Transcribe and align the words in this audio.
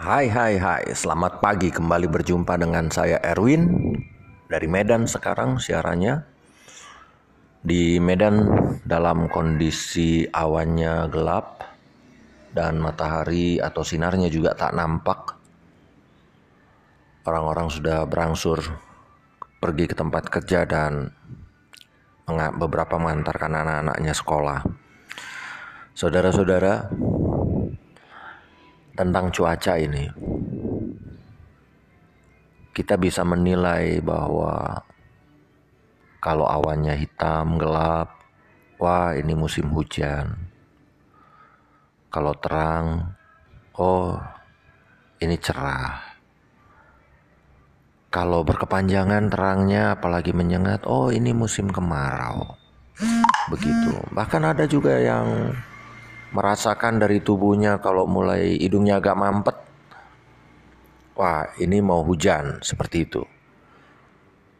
Hai 0.00 0.32
hai 0.32 0.56
hai, 0.56 0.96
selamat 0.96 1.44
pagi 1.44 1.68
kembali 1.68 2.08
berjumpa 2.08 2.56
dengan 2.56 2.88
saya 2.88 3.20
Erwin 3.20 3.68
dari 4.48 4.64
Medan 4.64 5.04
sekarang 5.04 5.60
siarannya. 5.60 6.24
Di 7.60 8.00
Medan 8.00 8.48
dalam 8.80 9.28
kondisi 9.28 10.24
awannya 10.24 11.04
gelap 11.12 11.60
dan 12.48 12.80
matahari 12.80 13.60
atau 13.60 13.84
sinarnya 13.84 14.32
juga 14.32 14.56
tak 14.56 14.72
nampak. 14.72 15.36
Orang-orang 17.28 17.68
sudah 17.68 18.08
berangsur 18.08 18.56
pergi 19.60 19.84
ke 19.84 19.92
tempat 19.92 20.32
kerja 20.32 20.64
dan 20.64 21.12
beberapa 22.56 22.96
mengantarkan 22.96 23.52
anak-anaknya 23.52 24.16
sekolah. 24.16 24.64
Saudara-saudara, 25.92 26.88
tentang 29.00 29.32
cuaca 29.32 29.80
ini, 29.80 30.04
kita 32.76 33.00
bisa 33.00 33.24
menilai 33.24 33.96
bahwa 34.04 34.76
kalau 36.20 36.44
awannya 36.44 37.00
hitam 37.00 37.56
gelap, 37.56 38.12
wah 38.76 39.16
ini 39.16 39.32
musim 39.32 39.72
hujan. 39.72 40.36
Kalau 42.12 42.36
terang, 42.36 43.16
oh 43.80 44.20
ini 45.24 45.40
cerah. 45.40 45.96
Kalau 48.12 48.44
berkepanjangan 48.44 49.32
terangnya 49.32 49.96
apalagi 49.96 50.36
menyengat, 50.36 50.84
oh 50.84 51.08
ini 51.08 51.32
musim 51.32 51.72
kemarau. 51.72 52.52
Begitu. 53.48 53.96
Bahkan 54.12 54.42
ada 54.44 54.68
juga 54.68 54.92
yang 55.00 55.56
merasakan 56.30 57.02
dari 57.02 57.18
tubuhnya 57.18 57.82
kalau 57.82 58.06
mulai 58.06 58.58
hidungnya 58.58 59.02
agak 59.02 59.18
mampet. 59.18 59.56
Wah, 61.18 61.50
ini 61.58 61.82
mau 61.82 62.00
hujan 62.06 62.62
seperti 62.62 63.04
itu. 63.04 63.22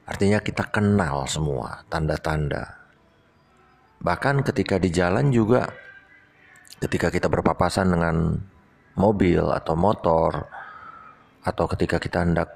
Artinya 0.04 0.42
kita 0.42 0.66
kenal 0.68 1.24
semua 1.30 1.86
tanda-tanda. 1.86 2.76
Bahkan 4.02 4.42
ketika 4.42 4.76
di 4.82 4.90
jalan 4.90 5.30
juga 5.30 5.70
ketika 6.82 7.12
kita 7.12 7.30
berpapasan 7.30 7.94
dengan 7.94 8.34
mobil 8.98 9.44
atau 9.54 9.78
motor 9.78 10.50
atau 11.44 11.64
ketika 11.70 12.02
kita 12.02 12.24
hendak 12.26 12.48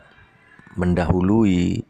mendahului 0.74 1.84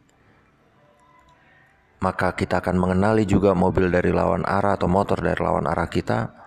maka 2.02 2.36
kita 2.36 2.60
akan 2.60 2.76
mengenali 2.76 3.24
juga 3.24 3.56
mobil 3.56 3.88
dari 3.88 4.12
lawan 4.12 4.44
arah 4.44 4.76
atau 4.76 4.90
motor 4.90 5.24
dari 5.24 5.40
lawan 5.40 5.64
arah 5.64 5.88
kita 5.88 6.43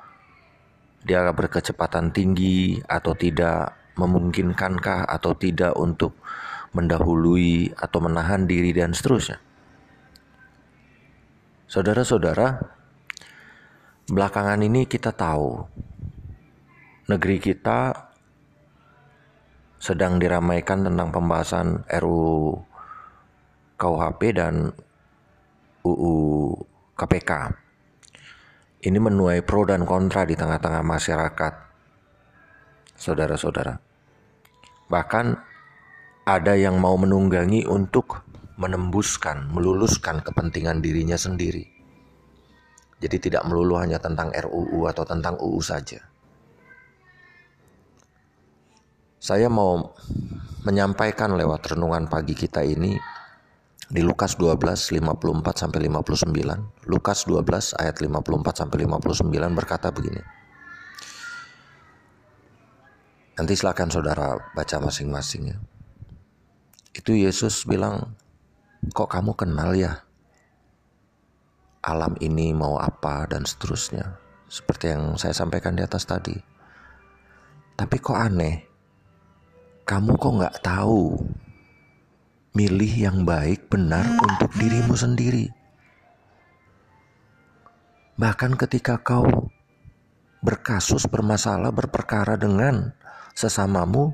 dia 1.08 1.24
berkecepatan 1.32 2.12
tinggi 2.12 2.84
atau 2.84 3.16
tidak, 3.16 3.74
memungkinkankah 3.96 5.08
atau 5.08 5.32
tidak 5.34 5.74
untuk 5.80 6.14
mendahului 6.76 7.72
atau 7.74 8.00
menahan 8.04 8.44
diri 8.44 8.76
dan 8.76 8.92
seterusnya. 8.92 9.40
Saudara-saudara, 11.72 12.60
belakangan 14.12 14.60
ini 14.62 14.84
kita 14.84 15.16
tahu 15.16 15.64
negeri 17.08 17.40
kita 17.40 18.12
sedang 19.80 20.20
diramaikan 20.20 20.84
tentang 20.84 21.10
pembahasan 21.16 21.88
RUU 21.88 22.60
KUHP 23.78 24.22
dan 24.36 24.74
UU 25.86 26.16
KPK. 26.98 27.67
Ini 28.78 29.02
menuai 29.02 29.42
pro 29.42 29.66
dan 29.66 29.90
kontra 29.90 30.22
di 30.22 30.38
tengah-tengah 30.38 30.86
masyarakat, 30.86 31.54
saudara-saudara. 32.94 33.74
Bahkan 34.86 35.26
ada 36.30 36.54
yang 36.54 36.78
mau 36.78 36.94
menunggangi 36.94 37.66
untuk 37.66 38.22
menembuskan, 38.62 39.50
meluluskan 39.50 40.22
kepentingan 40.22 40.86
dirinya 40.86 41.18
sendiri. 41.18 41.66
Jadi 43.02 43.18
tidak 43.18 43.46
melulu 43.50 43.82
hanya 43.82 43.98
tentang 43.98 44.30
RUU 44.34 44.86
atau 44.90 45.06
tentang 45.06 45.38
UU 45.42 45.62
saja. 45.62 46.02
Saya 49.18 49.50
mau 49.50 49.94
menyampaikan 50.66 51.34
lewat 51.34 51.74
renungan 51.74 52.06
pagi 52.06 52.38
kita 52.38 52.62
ini 52.62 52.98
di 53.88 54.04
Lukas 54.04 54.36
12 54.36 55.00
54 55.00 55.64
sampai 55.64 55.88
59. 55.88 56.92
Lukas 56.92 57.24
12 57.24 57.80
ayat 57.80 57.96
54 58.04 58.60
sampai 58.60 58.78
59 58.84 59.32
berkata 59.56 59.88
begini. 59.96 60.20
Nanti 63.40 63.54
silakan 63.56 63.88
saudara 63.88 64.36
baca 64.52 64.78
masing-masing 64.84 65.56
ya. 65.56 65.58
Itu 66.92 67.16
Yesus 67.16 67.64
bilang, 67.64 68.18
"Kok 68.92 69.08
kamu 69.08 69.32
kenal 69.38 69.72
ya 69.78 70.04
alam 71.86 72.18
ini 72.20 72.52
mau 72.52 72.82
apa 72.82 73.30
dan 73.30 73.48
seterusnya." 73.48 74.20
Seperti 74.48 74.96
yang 74.96 75.16
saya 75.20 75.36
sampaikan 75.36 75.76
di 75.76 75.84
atas 75.84 76.08
tadi. 76.08 76.36
Tapi 77.78 77.96
kok 78.00 78.16
aneh? 78.16 78.64
Kamu 79.88 80.16
kok 80.18 80.34
nggak 80.40 80.58
tahu 80.64 81.20
milih 82.58 82.90
yang 82.90 83.22
baik 83.22 83.70
benar 83.70 84.02
untuk 84.18 84.50
dirimu 84.58 84.98
sendiri. 84.98 85.54
Bahkan 88.18 88.58
ketika 88.58 88.98
kau 88.98 89.54
berkasus, 90.42 91.06
bermasalah, 91.06 91.70
berperkara 91.70 92.34
dengan 92.34 92.98
sesamamu, 93.38 94.10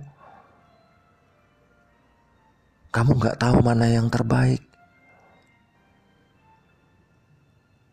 kamu 2.91 3.11
nggak 3.15 3.39
tahu 3.39 3.63
mana 3.63 3.87
yang 3.87 4.11
terbaik. 4.11 4.59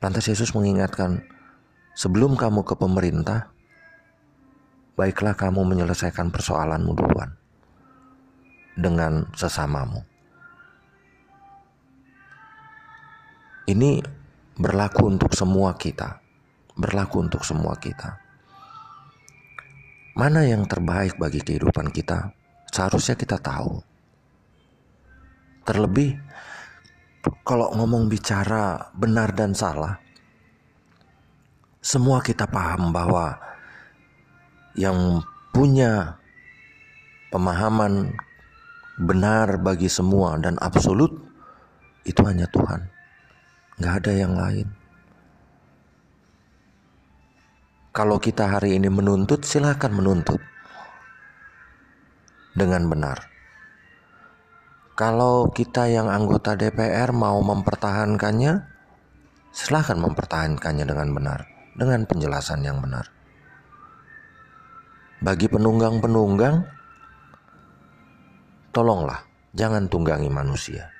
Lantas 0.02 0.26
Yesus 0.26 0.50
mengingatkan, 0.50 1.22
sebelum 1.94 2.34
kamu 2.34 2.66
ke 2.66 2.74
pemerintah, 2.74 3.54
baiklah 4.98 5.38
kamu 5.38 5.62
menyelesaikan 5.62 6.34
persoalanmu 6.34 6.90
duluan 6.98 7.38
dengan 8.74 9.30
sesamamu. 9.38 10.09
Ini 13.70 14.02
berlaku 14.58 15.14
untuk 15.14 15.30
semua 15.30 15.78
kita. 15.78 16.18
Berlaku 16.74 17.22
untuk 17.22 17.46
semua 17.46 17.78
kita. 17.78 18.18
Mana 20.18 20.42
yang 20.42 20.66
terbaik 20.66 21.14
bagi 21.14 21.38
kehidupan 21.38 21.94
kita? 21.94 22.34
Seharusnya 22.66 23.14
kita 23.14 23.38
tahu. 23.38 23.78
Terlebih 25.62 26.18
kalau 27.46 27.70
ngomong 27.78 28.10
bicara 28.10 28.90
benar 28.90 29.30
dan 29.38 29.54
salah, 29.54 30.02
semua 31.78 32.26
kita 32.26 32.50
paham 32.50 32.90
bahwa 32.90 33.38
yang 34.74 35.22
punya 35.54 36.18
pemahaman 37.30 38.18
benar 38.98 39.62
bagi 39.62 39.86
semua 39.86 40.34
dan 40.42 40.58
absolut 40.58 41.22
itu 42.02 42.18
hanya 42.26 42.50
Tuhan. 42.50 42.99
Gak 43.80 44.04
ada 44.04 44.12
yang 44.12 44.36
lain. 44.36 44.68
Kalau 47.96 48.20
kita 48.20 48.46
hari 48.46 48.76
ini 48.76 48.92
menuntut, 48.92 49.42
silakan 49.42 49.96
menuntut 49.96 50.38
dengan 52.52 52.86
benar. 52.86 53.18
Kalau 55.00 55.48
kita 55.48 55.88
yang 55.88 56.12
anggota 56.12 56.60
DPR 56.60 57.08
mau 57.16 57.40
mempertahankannya, 57.40 58.68
silahkan 59.48 59.96
mempertahankannya 59.96 60.84
dengan 60.84 61.08
benar, 61.16 61.40
dengan 61.72 62.04
penjelasan 62.04 62.60
yang 62.60 62.84
benar. 62.84 63.08
Bagi 65.24 65.48
penunggang-penunggang, 65.48 66.68
tolonglah 68.76 69.24
jangan 69.56 69.88
tunggangi 69.88 70.28
manusia. 70.28 70.99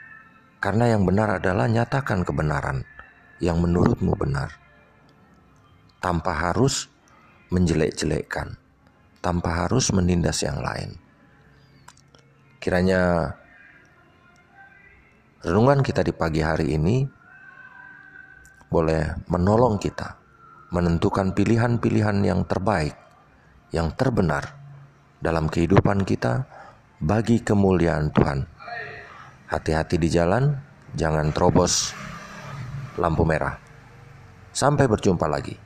Karena 0.61 0.93
yang 0.93 1.09
benar 1.09 1.41
adalah 1.41 1.65
nyatakan 1.65 2.21
kebenaran 2.21 2.85
yang 3.41 3.65
menurutmu 3.65 4.13
benar. 4.13 4.53
Tanpa 6.05 6.37
harus 6.37 6.93
menjelek-jelekkan. 7.49 8.61
Tanpa 9.25 9.65
harus 9.65 9.89
menindas 9.93 10.45
yang 10.45 10.61
lain. 10.61 11.01
Kiranya 12.61 13.33
renungan 15.41 15.81
kita 15.81 16.05
di 16.05 16.13
pagi 16.13 16.45
hari 16.45 16.77
ini 16.77 17.09
boleh 18.69 19.17
menolong 19.33 19.81
kita 19.81 20.21
menentukan 20.71 21.35
pilihan-pilihan 21.35 22.21
yang 22.23 22.45
terbaik, 22.47 22.95
yang 23.73 23.91
terbenar 23.97 24.55
dalam 25.19 25.51
kehidupan 25.51 26.07
kita 26.07 26.47
bagi 27.03 27.43
kemuliaan 27.43 28.13
Tuhan. 28.15 28.47
Hati-hati 29.51 29.99
di 29.99 30.07
jalan, 30.07 30.55
jangan 30.95 31.35
terobos 31.35 31.91
lampu 32.95 33.27
merah. 33.27 33.59
Sampai 34.55 34.87
berjumpa 34.87 35.27
lagi. 35.27 35.59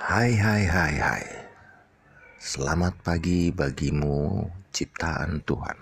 Hai 0.00 0.32
hai 0.32 0.64
hai 0.64 0.94
hai. 0.96 1.24
Selamat 2.40 3.04
pagi 3.04 3.52
bagimu, 3.52 4.48
ciptaan 4.72 5.44
Tuhan 5.44 5.76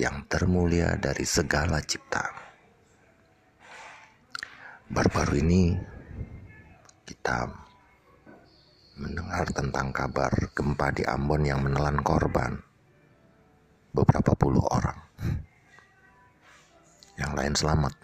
yang 0.00 0.24
termulia 0.24 0.96
dari 0.96 1.28
segala 1.28 1.84
ciptaan. 1.84 2.32
Baru-baru 4.88 5.44
ini 5.44 5.76
kita 7.04 7.52
mendengar 8.96 9.44
tentang 9.52 9.92
kabar 9.92 10.32
gempa 10.56 10.88
di 10.88 11.04
Ambon 11.04 11.44
yang 11.44 11.60
menelan 11.60 12.00
korban 12.00 12.72
beberapa 13.94 14.34
puluh 14.34 14.66
orang. 14.74 14.98
Yang 17.14 17.32
lain 17.38 17.54
selamat. 17.54 17.94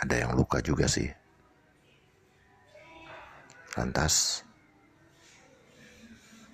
Ada 0.00 0.24
yang 0.24 0.32
luka 0.32 0.64
juga 0.64 0.88
sih. 0.88 1.06
Lantas 3.76 4.40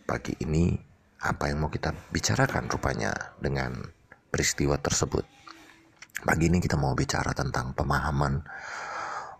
pagi 0.04 0.34
ini 0.42 0.74
apa 1.22 1.54
yang 1.54 1.62
mau 1.62 1.70
kita 1.70 1.94
bicarakan 2.10 2.66
rupanya 2.66 3.14
dengan 3.38 3.78
peristiwa 4.26 4.74
tersebut. 4.74 5.22
Pagi 6.20 6.50
ini 6.50 6.58
kita 6.58 6.74
mau 6.74 6.92
bicara 6.98 7.30
tentang 7.30 7.72
pemahaman 7.78 8.42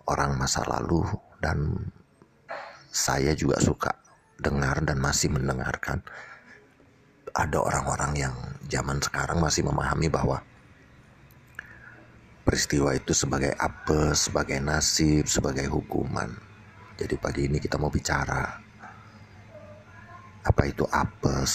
orang 0.06 0.38
masa 0.38 0.62
lalu 0.64 1.02
dan 1.42 1.74
saya 2.90 3.34
juga 3.34 3.58
suka 3.58 3.98
dengar 4.40 4.80
dan 4.86 4.96
masih 5.02 5.28
mendengarkan 5.34 6.00
ada 7.34 7.58
orang-orang 7.62 8.12
yang 8.16 8.34
zaman 8.70 9.02
sekarang 9.02 9.42
masih 9.42 9.66
memahami 9.66 10.06
bahwa 10.06 10.42
peristiwa 12.46 12.94
itu 12.94 13.14
sebagai 13.14 13.54
apes, 13.54 14.30
sebagai 14.30 14.58
nasib, 14.58 15.26
sebagai 15.30 15.70
hukuman. 15.70 16.30
Jadi 16.98 17.14
pagi 17.16 17.46
ini 17.48 17.62
kita 17.62 17.80
mau 17.80 17.88
bicara 17.88 18.42
apa 20.40 20.62
itu 20.64 20.84
apes, 20.88 21.52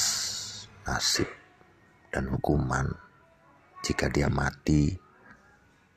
nasib, 0.86 1.28
dan 2.14 2.30
hukuman 2.30 2.86
jika 3.86 4.10
dia 4.10 4.30
mati 4.30 4.98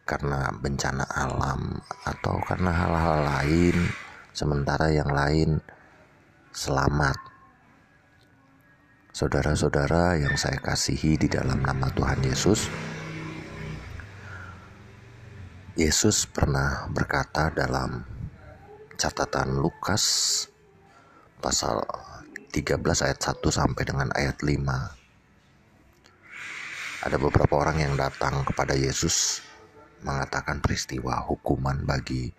karena 0.08 0.48
bencana 0.52 1.04
alam 1.04 1.76
atau 2.04 2.40
karena 2.44 2.72
hal-hal 2.72 3.18
lain, 3.24 3.76
sementara 4.32 4.88
yang 4.88 5.08
lain 5.12 5.60
selamat. 6.52 7.37
Saudara-saudara 9.18 10.14
yang 10.14 10.38
saya 10.38 10.62
kasihi 10.62 11.18
di 11.18 11.26
dalam 11.26 11.58
nama 11.58 11.90
Tuhan 11.90 12.22
Yesus, 12.22 12.70
Yesus 15.74 16.22
pernah 16.30 16.86
berkata 16.86 17.50
dalam 17.50 18.06
catatan 18.94 19.58
Lukas 19.58 20.46
pasal 21.42 21.82
13 22.54 22.78
ayat 22.78 23.18
1 23.18 23.42
sampai 23.42 23.82
dengan 23.82 24.06
ayat 24.14 24.38
5. 24.38 24.54
Ada 27.02 27.18
beberapa 27.18 27.58
orang 27.58 27.82
yang 27.82 27.98
datang 27.98 28.46
kepada 28.46 28.78
Yesus 28.78 29.42
mengatakan 30.06 30.62
peristiwa 30.62 31.26
hukuman 31.26 31.82
bagi 31.82 32.30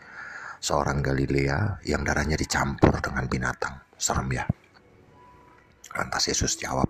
seorang 0.63 1.03
Galilea 1.03 1.83
yang 1.83 2.07
darahnya 2.07 2.39
dicampur 2.39 3.03
dengan 3.03 3.27
binatang. 3.27 3.83
Serem 3.99 4.31
ya. 4.31 4.47
Lantas 5.99 6.31
Yesus 6.31 6.55
jawab 6.55 6.87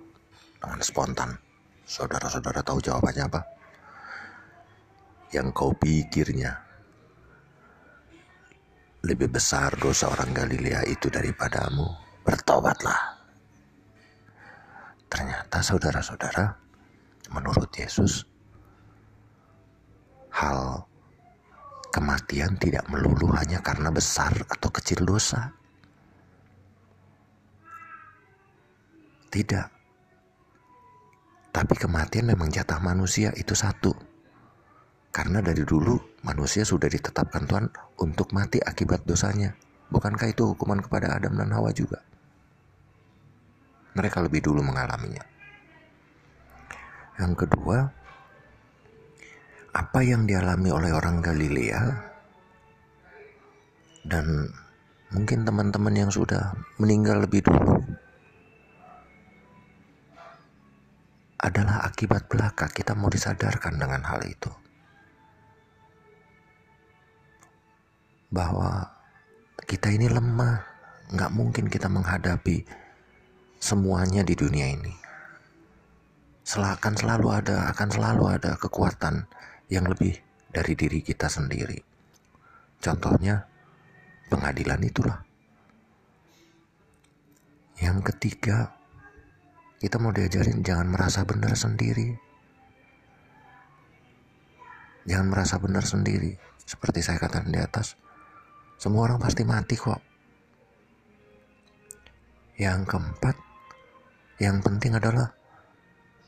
dengan 0.61 0.77
spontan. 0.85 1.33
Saudara-saudara 1.89 2.61
tahu 2.61 2.77
jawabannya 2.77 3.25
apa? 3.25 3.41
Yang 5.33 5.47
kau 5.57 5.73
pikirnya 5.73 6.53
lebih 9.01 9.33
besar 9.33 9.73
dosa 9.81 10.13
orang 10.13 10.29
Galilea 10.29 10.85
itu 10.85 11.09
daripadamu 11.09 11.89
bertobatlah. 12.21 13.17
Ternyata 15.09 15.57
saudara-saudara, 15.65 16.45
menurut 17.33 17.73
Yesus, 17.73 18.29
hal 20.29 20.85
kematian 21.89 22.53
tidak 22.61 22.85
melulu 22.93 23.33
hanya 23.33 23.57
karena 23.65 23.89
besar 23.89 24.29
atau 24.45 24.69
kecil 24.69 25.01
dosa. 25.01 25.49
Tidak. 29.29 29.67
Tapi 31.49 31.73
kematian 31.77 32.29
memang 32.29 32.49
jatah 32.49 32.81
manusia 32.81 33.29
itu 33.37 33.53
satu. 33.53 33.93
Karena 35.09 35.41
dari 35.41 35.61
dulu 35.65 35.97
manusia 36.25 36.65
sudah 36.65 36.89
ditetapkan 36.89 37.45
Tuhan 37.45 37.65
untuk 38.01 38.33
mati 38.33 38.57
akibat 38.61 39.05
dosanya. 39.05 39.53
Bukankah 39.89 40.29
itu 40.29 40.53
hukuman 40.53 40.81
kepada 40.81 41.13
Adam 41.17 41.33
dan 41.37 41.49
Hawa 41.49 41.73
juga? 41.73 42.01
Mereka 43.97 44.21
lebih 44.21 44.45
dulu 44.45 44.61
mengalaminya. 44.61 45.25
Yang 47.17 47.33
kedua, 47.45 47.89
apa 49.73 49.99
yang 50.01 50.29
dialami 50.29 50.69
oleh 50.73 50.93
orang 50.93 51.21
Galilea 51.21 51.81
dan 54.05 54.49
mungkin 55.13 55.45
teman-teman 55.45 55.93
yang 55.93 56.11
sudah 56.13 56.53
meninggal 56.77 57.25
lebih 57.25 57.45
dulu 57.45 57.81
adalah 61.39 61.87
akibat 61.87 62.27
belaka. 62.27 62.67
Kita 62.67 62.93
mau 62.93 63.07
disadarkan 63.07 63.79
dengan 63.79 64.03
hal 64.03 64.21
itu. 64.27 64.51
Bahwa 68.29 68.85
kita 69.65 69.89
ini 69.89 70.11
lemah, 70.11 70.61
nggak 71.15 71.31
mungkin 71.33 71.65
kita 71.71 71.87
menghadapi 71.89 72.67
semuanya 73.57 74.21
di 74.21 74.35
dunia 74.35 74.67
ini. 74.69 74.93
Akan 76.49 76.97
selalu 76.97 77.29
ada, 77.29 77.69
akan 77.69 77.89
selalu 77.93 78.23
ada 78.29 78.57
kekuatan 78.57 79.29
yang 79.69 79.85
lebih 79.85 80.17
dari 80.49 80.73
diri 80.73 81.05
kita 81.05 81.29
sendiri. 81.29 81.77
Contohnya, 82.81 83.45
pengadilan 84.33 84.81
itulah. 84.81 85.19
Yang 87.77 88.11
ketiga, 88.11 88.78
kita 89.79 89.95
mau 89.95 90.11
diajarin 90.11 90.59
jangan 90.59 90.91
merasa 90.91 91.23
benar 91.23 91.55
sendiri. 91.55 92.19
Jangan 95.07 95.27
merasa 95.31 95.55
benar 95.55 95.87
sendiri. 95.87 96.35
Seperti 96.67 96.99
saya 96.99 97.17
katakan 97.17 97.49
di 97.49 97.57
atas, 97.57 97.95
semua 98.75 99.07
orang 99.07 99.23
pasti 99.23 99.47
mati 99.47 99.79
kok. 99.79 100.03
Yang 102.59 102.91
keempat, 102.91 103.35
yang 104.43 104.59
penting 104.59 104.99
adalah 104.99 105.31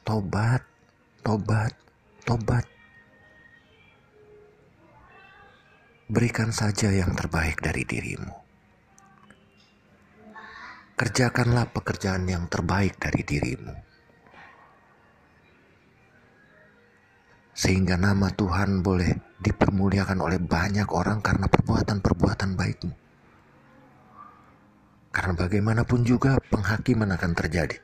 tobat, 0.07 0.63
tobat, 1.21 1.75
tobat. 2.23 2.63
Berikan 6.07 6.55
saja 6.55 6.87
yang 6.87 7.11
terbaik 7.19 7.59
dari 7.59 7.83
dirimu. 7.83 8.50
Kerjakanlah 11.01 11.73
pekerjaan 11.73 12.29
yang 12.29 12.45
terbaik 12.45 13.01
dari 13.01 13.25
dirimu. 13.25 13.73
Sehingga 17.57 17.97
nama 17.97 18.29
Tuhan 18.29 18.85
boleh 18.85 19.09
dipermuliakan 19.41 20.21
oleh 20.21 20.37
banyak 20.37 20.85
orang 20.93 21.25
karena 21.25 21.49
perbuatan-perbuatan 21.49 22.53
baikmu. 22.53 22.93
Karena 25.09 25.33
bagaimanapun 25.33 26.05
juga 26.05 26.37
penghakiman 26.37 27.17
akan 27.17 27.33
terjadi 27.33 27.81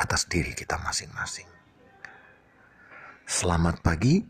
atas 0.00 0.24
diri 0.24 0.56
kita 0.56 0.80
masing-masing. 0.80 1.52
Selamat 3.28 3.84
pagi, 3.84 4.24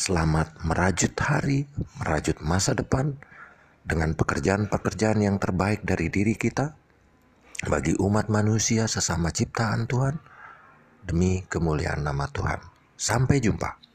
selamat 0.00 0.64
merajut 0.64 1.12
hari, 1.20 1.68
merajut 2.00 2.40
masa 2.40 2.72
depan 2.72 3.20
dengan 3.84 4.16
pekerjaan-pekerjaan 4.16 5.20
yang 5.20 5.36
terbaik 5.36 5.84
dari 5.84 6.08
diri 6.08 6.40
kita 6.40 6.80
bagi 7.62 7.94
umat 8.02 8.26
manusia 8.26 8.90
sesama 8.90 9.30
ciptaan 9.30 9.86
Tuhan 9.86 10.18
demi 11.06 11.46
kemuliaan 11.46 12.02
nama 12.02 12.26
Tuhan. 12.30 12.58
Sampai 12.98 13.38
jumpa. 13.42 13.91